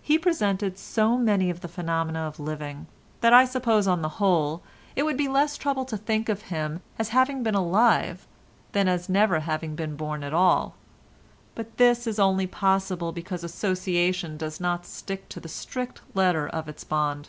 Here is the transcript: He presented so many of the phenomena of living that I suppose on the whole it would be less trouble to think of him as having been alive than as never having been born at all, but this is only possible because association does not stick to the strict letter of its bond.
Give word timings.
He 0.00 0.16
presented 0.18 0.78
so 0.78 1.18
many 1.18 1.50
of 1.50 1.60
the 1.60 1.68
phenomena 1.68 2.20
of 2.20 2.40
living 2.40 2.86
that 3.20 3.34
I 3.34 3.44
suppose 3.44 3.86
on 3.86 4.00
the 4.00 4.08
whole 4.16 4.62
it 4.96 5.02
would 5.02 5.18
be 5.18 5.28
less 5.28 5.58
trouble 5.58 5.84
to 5.84 5.98
think 5.98 6.30
of 6.30 6.44
him 6.48 6.80
as 6.98 7.10
having 7.10 7.42
been 7.42 7.54
alive 7.54 8.26
than 8.72 8.88
as 8.88 9.10
never 9.10 9.40
having 9.40 9.74
been 9.74 9.94
born 9.94 10.24
at 10.24 10.32
all, 10.32 10.74
but 11.54 11.76
this 11.76 12.06
is 12.06 12.18
only 12.18 12.46
possible 12.46 13.12
because 13.12 13.44
association 13.44 14.38
does 14.38 14.58
not 14.58 14.86
stick 14.86 15.28
to 15.28 15.38
the 15.38 15.50
strict 15.50 16.00
letter 16.14 16.48
of 16.48 16.66
its 16.66 16.82
bond. 16.82 17.28